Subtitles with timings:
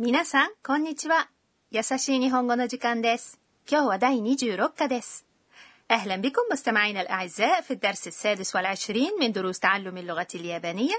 [0.00, 1.28] 皆さん、こんにちは。
[1.70, 3.40] 優しい日本語の時間です。
[3.70, 5.24] 今日は第26課です。
[5.90, 10.94] أهلا بكم مستمعينا الأعزاء في الدرس السادس والعشرين من دروس تعلم اللغة اليابانية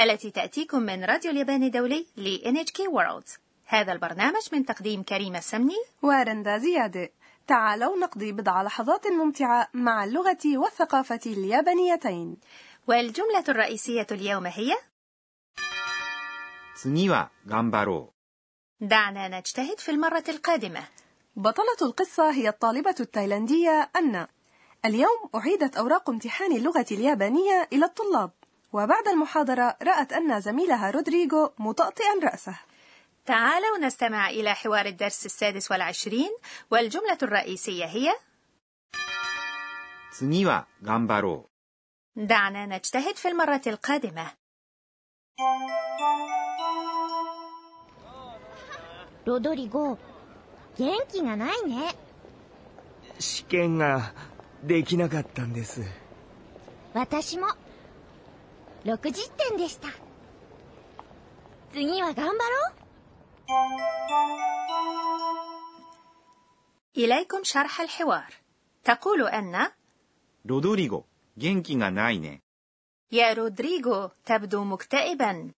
[0.00, 3.38] التي تأتيكم من راديو اليابان الدولي ل NHK World.
[3.66, 7.10] هذا البرنامج من تقديم كريمة السمني ورندا زيادة
[7.46, 12.36] تعالوا نقضي بضع لحظات ممتعة مع اللغة والثقافة اليابانيتين
[12.86, 14.76] والجملة الرئيسية اليوم هي
[16.74, 18.12] 次は頑張ろ
[18.80, 20.84] دعنا نجتهد في المرة القادمة
[21.36, 24.28] بطلة القصة هي الطالبة التايلاندية أنا
[24.84, 28.30] اليوم أعيدت أوراق امتحان اللغة اليابانية إلى الطلاب
[28.72, 32.58] وبعد المحاضرة رأت أن زميلها رودريغو مطأطئا رأسه
[33.26, 36.30] تعالوا نستمع إلى حوار الدرس السادس والعشرين
[36.70, 38.14] والجملة الرئيسية هي う。
[40.12, 41.48] 次は頑張ろ
[42.16, 44.32] دعنا نجتهد في المرة القادمة
[49.26, 49.98] ロドリゴ
[50.78, 51.94] 元気がないね
[53.18, 54.12] 試験が
[54.62, 55.82] できなかったんです
[56.94, 57.46] 私も
[58.84, 59.88] 60点でした
[61.72, 62.34] 次は頑張ろ
[62.78, 62.82] う
[66.96, 68.34] إليكم شرح الحوار
[68.84, 69.72] تقول أن う。
[70.44, 72.42] ロドリゴ、元気がないね。
[73.10, 75.52] يا رودريغو تبدو مكتئبا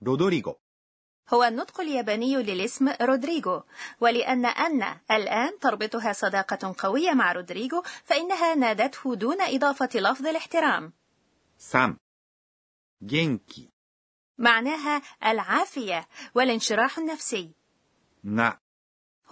[0.00, 0.58] ロドリゴ、
[1.28, 3.62] هو النطق الياباني للاسم رودريغو
[4.00, 10.92] ولأن أن الآن تربطها صداقة قوية مع رودريغو فإنها نادته دون إضافة لفظ الاحترام
[11.58, 11.96] 3.
[13.02, 13.68] 元気
[14.38, 17.54] معناها العافية والانشراح النفسي
[18.24, 18.58] が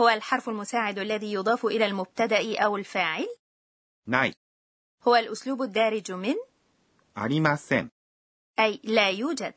[0.01, 3.29] هو الحرف المساعد الذي يضاف إلى المبتدأ أو الفاعل
[4.07, 4.35] ない、
[5.03, 6.35] هو الأسلوب الدارج من
[7.15, 7.91] ありません。
[8.59, 9.55] أي لا يوجد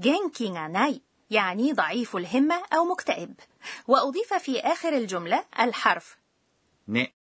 [0.00, 3.39] جينكي ناي يعني ضعيف الهمة أو مكتئب.
[3.87, 6.17] وأضيف في آخر الجملة الحرف.
[6.87, 7.13] ね、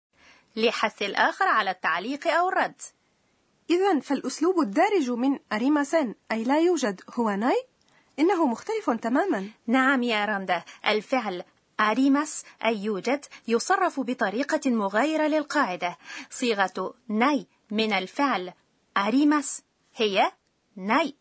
[0.56, 2.80] لحث الآخر على التعليق أو الرد.
[3.70, 7.66] إذا فالأسلوب الدارج من أريماسن أي لا يوجد هو ناي
[8.18, 9.48] إنه مختلف تماما.
[9.66, 10.64] نعم يا رندا.
[10.86, 11.44] الفعل
[11.80, 15.98] أريماس أي يوجد يصرف بطريقة مغايرة للقاعدة.
[16.30, 18.52] صيغة ناي من الفعل
[18.96, 19.62] أريماس
[19.94, 20.32] هي
[20.76, 21.16] ناي.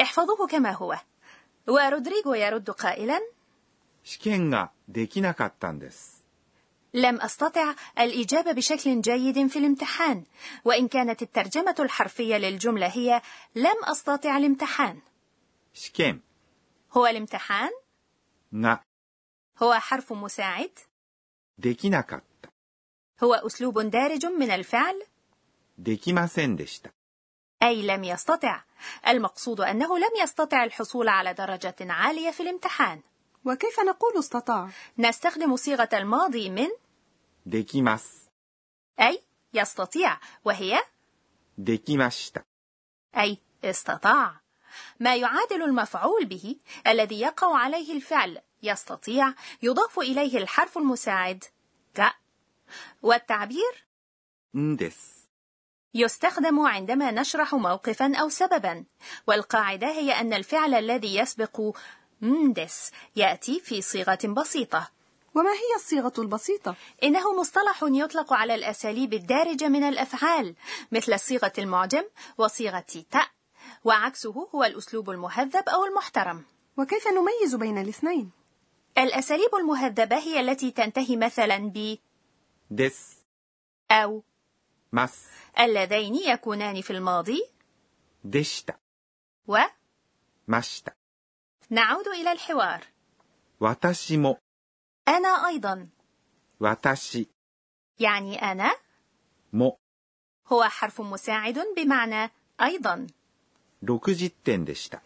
[0.00, 0.98] احفظوه كما هو.
[1.67, 3.19] ورودريغو يرد قائلا
[4.03, 6.25] 試験ができなかったんです。
[6.93, 10.23] لم أستطع الإجابة بشكل جيد في الامتحان
[10.65, 13.21] وإن كانت الترجمة الحرفية للجملة هي
[13.55, 15.01] لم أستطع الامتحان
[15.73, 16.21] 試験
[16.91, 17.71] هو الامتحان
[18.53, 18.79] が
[19.61, 20.71] هو حرف مساعد
[21.59, 22.49] できなかった。
[23.23, 25.05] هو أسلوب دارج من الفعل
[25.79, 26.91] できませんでした。
[27.63, 28.63] أي لم يستطع
[29.07, 33.01] المقصود أنه لم يستطع الحصول على درجة عالية في الامتحان
[33.45, 36.67] وكيف نقول استطاع؟ نستخدم صيغة الماضي من
[37.45, 38.29] できます。
[38.99, 39.23] أي
[39.53, 40.81] يستطيع وهي
[41.59, 42.45] できました。
[43.17, 44.41] أي استطاع
[44.99, 46.55] ما يعادل المفعول به
[46.87, 51.43] الذي يقع عليه الفعل يستطيع يضاف إليه الحرف المساعد
[51.97, 52.01] ج
[53.01, 53.87] والتعبير
[54.55, 55.20] んです。
[55.94, 58.84] يستخدم عندما نشرح موقفا أو سببا
[59.26, 61.60] والقاعدة هي أن الفعل الذي يسبق
[62.20, 64.90] مندس يأتي في صيغة بسيطة
[65.34, 70.54] وما هي الصيغة البسيطة؟ إنه مصطلح يطلق على الأساليب الدارجة من الأفعال
[70.92, 72.04] مثل صيغة المعجم
[72.38, 73.28] وصيغة تاء
[73.84, 76.44] وعكسه هو الأسلوب المهذب أو المحترم
[76.76, 78.30] وكيف نميز بين الاثنين؟
[78.98, 81.98] الأساليب المهذبة هي التي تنتهي مثلا ب
[82.70, 83.22] です。
[83.90, 84.22] أو
[84.91, 85.29] ます。
[85.59, 87.41] اللذين يكونان في الماضي
[88.25, 88.79] でした。
[89.47, 89.57] و
[90.47, 90.93] ました。
[91.69, 92.81] نعود إلى الحوار
[93.59, 94.39] 私も、
[95.07, 95.87] أنا أيضا
[96.59, 97.27] 私
[97.99, 98.75] يعني أنا
[99.53, 99.77] も
[100.47, 102.31] هو حرف مساعد بمعنى
[102.61, 103.07] أيضا
[103.83, 105.01] 60点でした。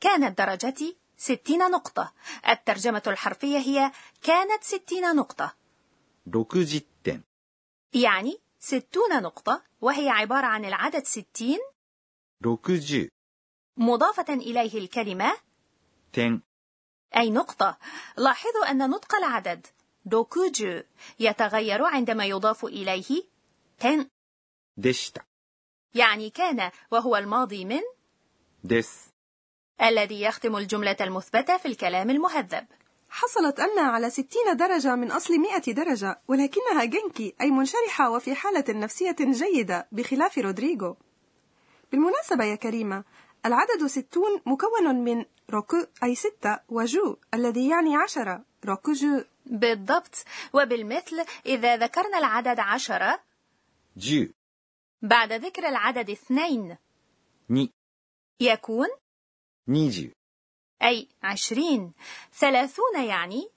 [0.00, 2.12] كانت درجتي 60 نقطة
[2.48, 3.92] الترجمة الحرفية هي
[4.22, 5.54] كانت 60 نقطة
[6.26, 7.22] 60点。
[7.94, 11.59] يعني ستون نقطة وهي عبارة عن العدد ستين.
[12.43, 13.09] 60
[13.77, 15.37] مضافة إليه الكلمة
[16.13, 16.41] تن.
[17.15, 17.77] أي نقطة.
[18.17, 19.67] لاحظوا أن نطق العدد.
[20.13, 20.83] روكجي
[21.19, 23.23] يتغير عندما يضاف إليه
[23.79, 24.09] تن.
[24.77, 25.21] دشتا
[25.95, 27.81] يعني كان وهو الماضي من.
[28.63, 29.09] دس.
[29.81, 32.67] الذي يختم الجملة المثبتة في الكلام المهذب.
[33.13, 38.63] حصلت أنا على 60 درجة من أصل 100 درجة ولكنها جنكي أي منشرحة وفي حالة
[38.69, 40.97] نفسية جيدة بخلاف رودريغو.
[41.91, 43.03] بالمناسبة يا كريمة
[43.45, 50.15] العدد 60 مكون من روكو أي ستة وجو الذي يعني عشرة روكوجو بالضبط.
[50.53, 53.19] وبالمثل إذا ذكرنا العدد عشرة
[53.97, 54.29] 10
[55.01, 56.77] بعد ذكر العدد اثنين
[57.45, 57.69] 2
[58.39, 58.87] يكون
[59.69, 60.11] 20
[60.82, 61.92] أي عشرين
[62.32, 63.50] ثلاثون يعني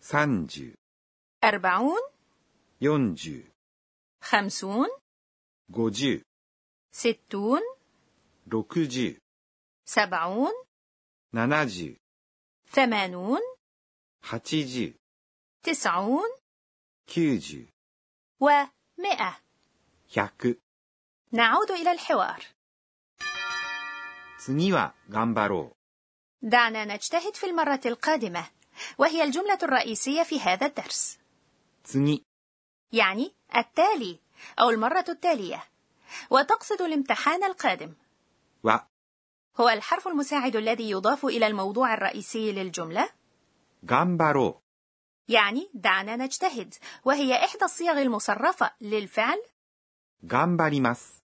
[0.00, 0.74] 30
[1.44, 2.00] أربعون
[2.82, 3.16] 40
[4.22, 4.88] خمسون
[5.74, 6.22] 50
[6.92, 7.60] ستون
[8.50, 9.18] 60
[9.84, 10.52] سبعون
[11.34, 11.96] 70
[12.70, 13.40] ثمانون
[14.22, 14.94] 80
[15.62, 16.28] تسعون
[17.06, 17.68] 90
[18.40, 19.40] ومئة
[20.16, 20.56] 100
[21.32, 22.42] نعود إلى الحوار
[24.38, 25.75] 次は頑張ろ
[26.42, 28.44] دعنا نجتهد في المرة القادمة
[28.98, 31.18] وهي الجملة الرئيسية في هذا الدرس
[31.84, 32.22] う次
[32.92, 34.18] يعني التالي
[34.60, 35.64] أو المرة التالية
[36.30, 37.94] وتقصد الامتحان القادم
[38.66, 38.80] は
[39.56, 43.08] هو الحرف المساعد الذي يضاف إلى الموضوع الرئيسي للجملة
[43.86, 44.62] 頑張ろ
[45.28, 46.74] يعني دعنا نجتهد
[47.04, 49.38] وهي إحدى الصيغ المصرفة للفعل
[50.22, 51.22] う頑張ります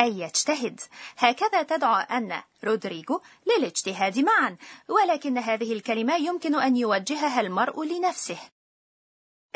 [0.00, 0.80] أي يجتهد.
[1.18, 4.56] هكذا تدعو أن رودريجو للاجتهاد معا
[4.88, 8.38] ولكن هذه الكلمة يمكن أن يوجهها المرء لنفسه.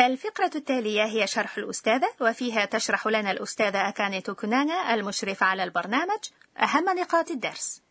[0.00, 6.18] الفقرة التالية هي شرح الأستاذة وفيها تشرح لنا الأستاذة أكاني توكونانا المشرفة على البرنامج
[6.58, 7.82] أهم نقاط الدرس.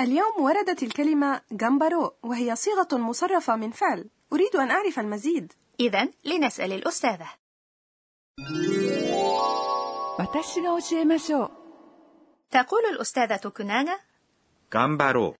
[0.00, 4.10] اليوم وردت الكلمة جامبارو وهي صيغة مصرفة من فعل.
[4.32, 5.52] أريد أن أعرف المزيد.
[5.80, 7.28] إذا لنسأل الأستاذة.
[12.50, 13.98] تقول الأستاذة كنانة؟
[14.70, 15.34] كامبارو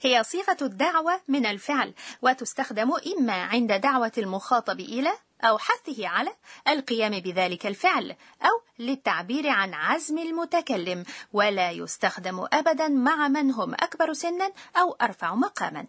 [0.00, 5.12] هي صيغة الدعوة من الفعل وتستخدم إما عند دعوة المخاطب إلى
[5.44, 6.30] أو حثه على
[6.68, 14.12] القيام بذلك الفعل أو للتعبير عن عزم المتكلم ولا يستخدم أبدا مع من هم أكبر
[14.12, 15.86] سنا أو أرفع مقاما.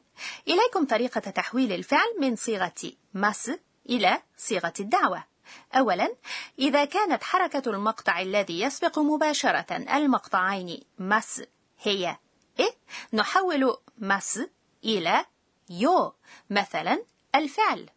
[0.48, 3.52] إليكم طريقة تحويل الفعل من صيغة مس
[3.90, 5.31] إلى صيغة الدعوة.
[5.75, 6.15] أولا
[6.59, 11.43] إذا كانت حركة المقطع الذي يسبق مباشرة المقطعين مس
[11.83, 12.17] هي
[12.61, 12.71] إيه
[13.13, 14.41] نحول مس
[14.85, 15.25] إلى
[15.71, 16.15] يو
[16.51, 17.03] مثلا
[17.35, 17.91] الفعل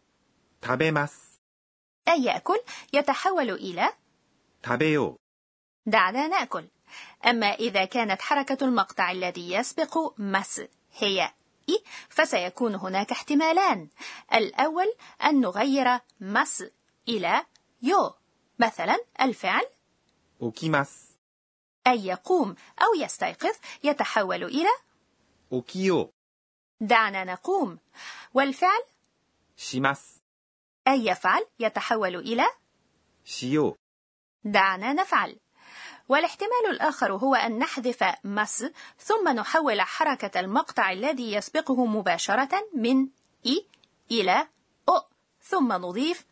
[0.62, 1.40] う食べます
[2.08, 2.60] أي يأكل
[2.92, 3.92] يتحول إلى
[4.64, 5.16] 食べよ
[5.86, 6.68] دعنا نأكل
[7.26, 10.62] أما إذا كانت حركة المقطع الذي يسبق مس
[10.96, 11.32] هي
[11.68, 13.88] إي فسيكون هناك احتمالان
[14.34, 16.64] الأول أن نغير مس
[17.08, 17.44] إلى
[17.82, 18.14] يو
[18.58, 19.66] مثلا الفعل
[20.40, 21.18] う起きます
[21.86, 23.54] أي يقوم أو يستيقظ
[23.84, 24.68] يتحول إلى
[25.50, 26.10] 起きよ
[26.80, 27.78] دعنا نقوم
[28.34, 30.22] والفعل うします
[30.88, 32.44] أي يفعل يتحول إلى
[33.24, 33.76] しよう
[34.44, 35.36] دعنا نفعل
[36.08, 38.64] والاحتمال الآخر هو أن نحذف مس
[38.98, 43.08] ثم نحول حركة المقطع الذي يسبقه مباشرة من
[43.46, 43.66] إي
[44.10, 44.48] إلى
[44.88, 45.02] أو
[45.42, 46.24] ثم نضيف أ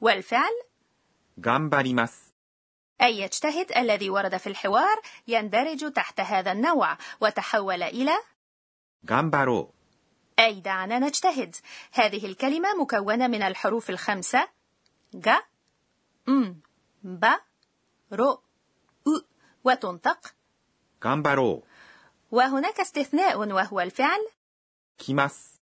[0.00, 0.52] والفعل
[1.40, 2.32] 頑張ります
[3.02, 8.12] أي يجتهد الذي ورد في الحوار يندرج تحت هذا النوع وتحول إلى
[9.06, 9.72] 頑張ろ
[10.38, 11.56] أي دعنا نجتهد
[11.92, 14.48] هذه الكلمة مكونة من الحروف الخمسة
[15.14, 15.30] ج
[16.28, 16.54] م
[17.02, 17.24] ب
[18.12, 19.22] ر أ
[19.64, 20.32] وتنطق う
[21.00, 21.62] 頑張ろ
[22.30, 24.20] وهناك استثناء وهو الفعل
[24.98, 25.60] う来ます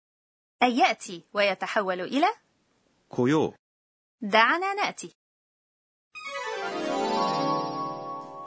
[0.63, 2.27] أي يأتي ويتحول إلى
[3.09, 3.53] 来よう
[4.21, 5.15] دعنا نأتي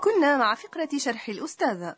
[0.05, 1.97] كنا مع فقرة شرح الأستاذة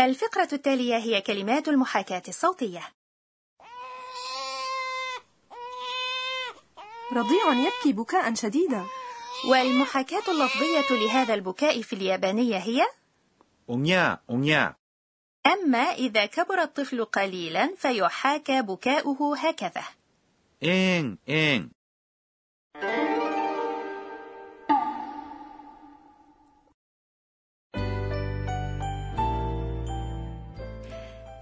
[0.00, 2.82] الفقرة التالية هي كلمات المحاكاة الصوتية
[7.12, 8.84] رضيع يبكي بكاء شديدا
[9.50, 12.86] والمحاكاة اللفظية لهذا البكاء في اليابانية هي
[13.70, 14.78] おにゃーおにゃ
[15.47, 19.83] أما إذا كبر الطفل قليلا فيحاكى بكاؤه هكذا
[20.63, 21.69] إن إن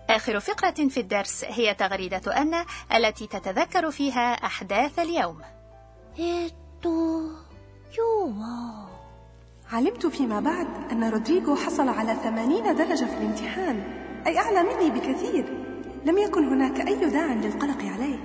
[0.09, 5.41] آخر فقرة في الدرس هي تغريدة أن التي تتذكر فيها أحداث اليوم.
[6.17, 8.90] えっと、今日は。
[9.71, 13.83] علمت فيما بعد أن رودريغو حصل على ثمانين درجة في الامتحان
[14.27, 15.45] أي أعلى مني بكثير.
[16.05, 18.19] لم يكن هناك أي داع للقلق عليه.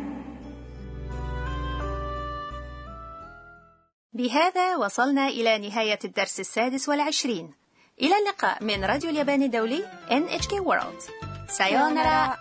[4.12, 7.54] بهذا وصلنا إلى نهاية الدرس السادس والعشرين.
[8.02, 11.10] إلى اللقاء من راديو اليابان الدولي NHK World.
[11.48, 12.36] سايونارا